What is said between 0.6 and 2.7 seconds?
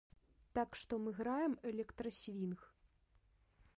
што мы граем электрасвінг.